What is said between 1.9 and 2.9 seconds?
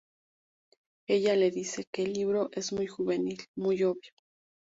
que el libro es muy